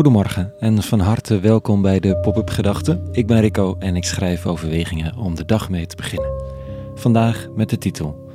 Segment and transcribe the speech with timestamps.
[0.00, 3.08] Goedemorgen en van harte welkom bij de Pop-up Gedachten.
[3.12, 6.30] Ik ben Rico en ik schrijf overwegingen om de dag mee te beginnen.
[6.94, 8.30] Vandaag met de titel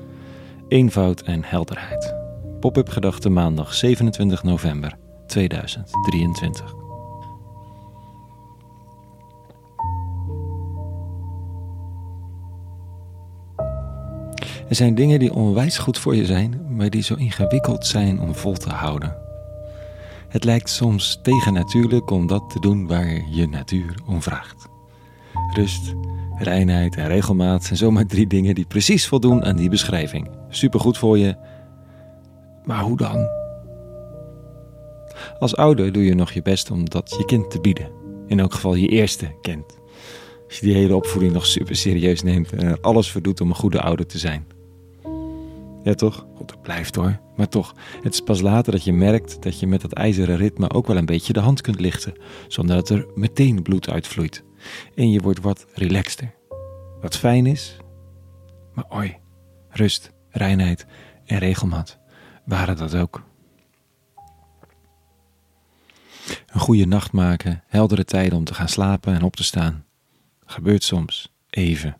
[0.68, 2.16] Eenvoud en helderheid.
[2.60, 4.98] Pop-up Gedachten maandag 27 november
[5.28, 6.74] 2023.
[14.70, 18.36] Er zijn dingen die onwijs goed voor je zijn, maar die zo ingewikkeld zijn om
[18.36, 19.25] vol te houden.
[20.36, 24.68] Het lijkt soms tegennatuurlijk om dat te doen waar je natuur om vraagt.
[25.54, 25.94] Rust,
[26.38, 30.30] reinheid en regelmaat zijn zomaar drie dingen die precies voldoen aan die beschrijving.
[30.50, 31.36] Supergoed voor je,
[32.66, 33.28] maar hoe dan?
[35.40, 37.90] Als ouder doe je nog je best om dat je kind te bieden.
[38.28, 39.80] In elk geval je eerste kind.
[40.48, 43.56] Als je die hele opvoeding nog super serieus neemt en alles voor doet om een
[43.56, 44.55] goede ouder te zijn.
[45.86, 46.28] Ja, toch?
[46.36, 47.20] God, dat blijft hoor.
[47.36, 50.70] Maar toch, het is pas later dat je merkt dat je met dat ijzeren ritme
[50.70, 52.14] ook wel een beetje de hand kunt lichten,
[52.48, 54.44] zonder dat er meteen bloed uitvloeit.
[54.96, 56.34] En je wordt wat relaxter.
[57.02, 57.78] Wat fijn is,
[58.74, 59.18] maar oi,
[59.70, 60.86] rust, reinheid
[61.26, 62.00] en regelmaat
[62.46, 63.24] waren dat ook.
[66.48, 69.86] Een goede nacht maken, heldere tijden om te gaan slapen en op te staan.
[70.46, 71.98] Gebeurt soms, even.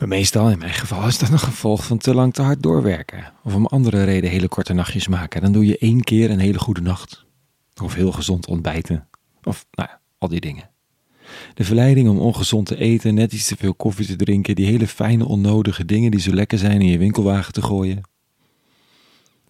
[0.00, 3.32] Maar meestal, in mijn geval, is dat een gevolg van te lang te hard doorwerken.
[3.44, 5.40] Of om andere reden hele korte nachtjes maken.
[5.40, 7.24] Dan doe je één keer een hele goede nacht.
[7.82, 9.08] Of heel gezond ontbijten.
[9.42, 10.70] Of, nou ja, al die dingen.
[11.54, 14.86] De verleiding om ongezond te eten, net iets te veel koffie te drinken, die hele
[14.86, 18.02] fijne onnodige dingen die zo lekker zijn in je winkelwagen te gooien.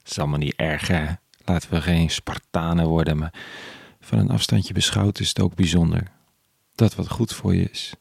[0.02, 1.06] Dat is allemaal niet erg, hè?
[1.44, 3.34] Laten we geen Spartanen worden, maar
[4.00, 6.02] van een afstandje beschouwd is het ook bijzonder.
[6.74, 7.94] Dat wat goed voor je is,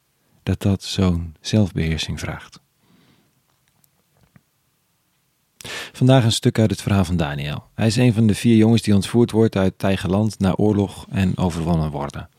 [0.44, 2.59] dat dat zo'n zelfbeheersing vraagt.
[5.92, 7.64] Vandaag een stuk uit het verhaal van Daniel.
[7.76, 11.38] Hij is een van de vier jongens die ontvoerd wordt uit Tijgerland na oorlog en
[11.38, 12.30] overwonnen worden.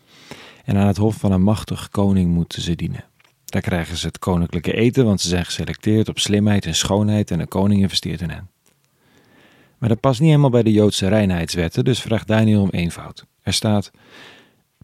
[0.65, 3.05] En aan het hof van een machtig koning moeten ze dienen.
[3.44, 7.38] Daar krijgen ze het koninklijke eten, want ze zijn geselecteerd op slimheid en schoonheid en
[7.38, 8.50] de koning investeert in hen.
[9.78, 13.27] Maar dat past niet helemaal bij de Joodse reinheidswetten, dus vraagt Daniel om eenvoud.
[13.43, 13.91] Er staat: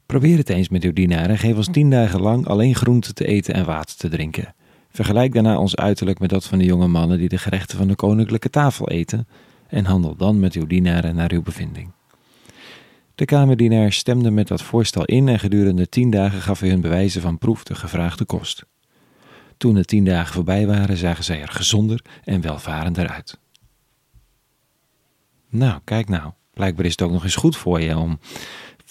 [0.07, 3.27] Probeer het eens met uw dienaar en geef ons tien dagen lang alleen groente te
[3.27, 4.55] eten en water te drinken.
[4.91, 7.95] Vergelijk daarna ons uiterlijk met dat van de jonge mannen die de gerechten van de
[7.95, 9.29] koninklijke tafel eten,
[9.69, 11.91] en handel dan met uw dienaren naar uw bevinding.
[13.15, 17.23] De kamerdienaar stemde met dat voorstel in en gedurende tien dagen gaf hij hun bewijzen
[17.23, 18.65] van proef de gevraagde kost.
[19.57, 23.39] Toen de tien dagen voorbij waren, zagen zij er gezonder en welvarender uit.
[25.49, 28.19] Nou, kijk nou, blijkbaar is het ook nog eens goed voor je om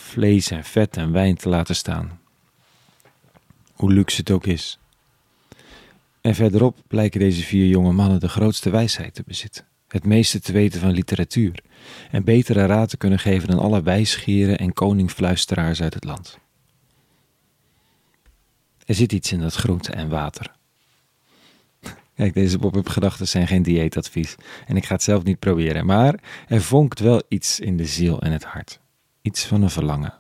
[0.06, 2.20] vlees en vet en wijn te laten staan.
[3.74, 4.80] Hoe luxe het ook is.
[6.22, 10.52] En verderop blijken deze vier jonge mannen de grootste wijsheid te bezitten, het meeste te
[10.52, 11.64] weten van literatuur
[12.12, 16.38] en betere raad te kunnen geven dan alle wijsgieren en koningfluisteraars uit het land.
[18.86, 20.52] Er zit iets in dat groente en water.
[22.16, 24.36] Kijk, deze pop-up gedachten zijn geen dieetadvies
[24.68, 28.22] en ik ga het zelf niet proberen, maar er vonkt wel iets in de ziel
[28.22, 28.84] en het hart.
[29.26, 30.14] Iets van een verlangen.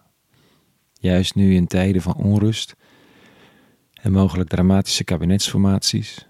[0.93, 2.75] Juist nu in tijden van onrust
[3.93, 6.27] en mogelijk dramatische kabinetsformaties.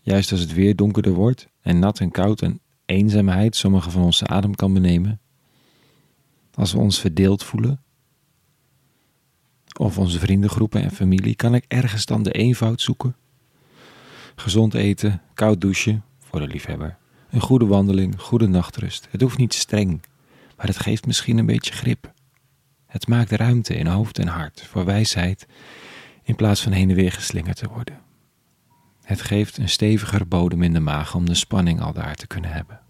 [0.00, 4.26] Juist als het weer donkerder wordt en nat en koud en eenzaamheid sommige van onze
[4.26, 5.20] adem kan benemen.
[6.54, 7.82] Als we ons verdeeld voelen.
[9.78, 13.16] Of onze vriendengroepen en familie, kan ik ergens dan de eenvoud zoeken.
[14.34, 16.98] Gezond eten, koud douchen voor de liefhebber.
[17.30, 19.08] Een goede wandeling, goede nachtrust.
[19.10, 20.00] Het hoeft niet streng,
[20.62, 22.12] maar het geeft misschien een beetje grip.
[22.86, 25.46] Het maakt ruimte in hoofd en hart voor wijsheid
[26.22, 28.00] in plaats van heen en weer geslingerd te worden.
[29.02, 32.52] Het geeft een steviger bodem in de maag om de spanning al daar te kunnen
[32.52, 32.80] hebben.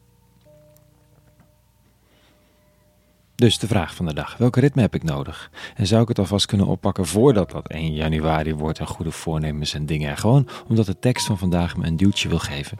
[3.34, 5.50] Dus de vraag van de dag: welke ritme heb ik nodig?
[5.74, 9.74] En zou ik het alvast kunnen oppakken voordat dat 1 januari wordt en goede voornemens
[9.74, 10.16] en dingen?
[10.16, 12.78] Gewoon omdat de tekst van vandaag me een duwtje wil geven.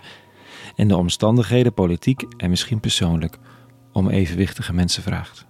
[0.76, 3.38] En de omstandigheden, politiek en misschien persoonlijk,
[3.92, 5.46] om evenwichtige mensen vraagt.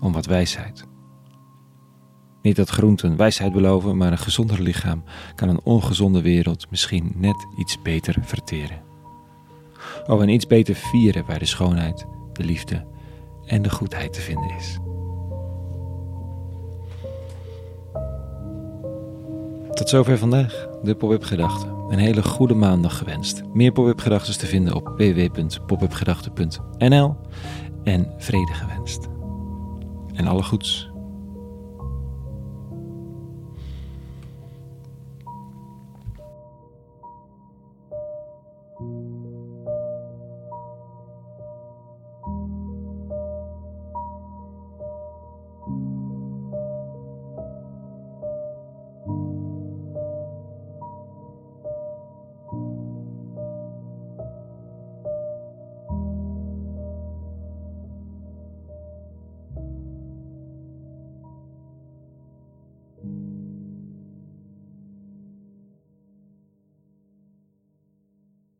[0.00, 0.84] Om wat wijsheid.
[2.42, 5.04] Niet dat groenten wijsheid beloven, maar een gezonder lichaam
[5.34, 8.82] kan een ongezonde wereld misschien net iets beter verteren.
[10.06, 12.86] Oh, en iets beter vieren waar de schoonheid, de liefde
[13.46, 14.78] en de goedheid te vinden is.
[19.72, 21.81] Tot zover vandaag, de Pop-Up Gedachten.
[21.92, 23.42] Een hele goede maandag gewenst.
[23.52, 27.16] Meer Pop-Up Gedachten te vinden op www.popupgedachten.nl
[27.84, 29.08] en vrede gewenst.
[30.14, 30.91] En alle goeds.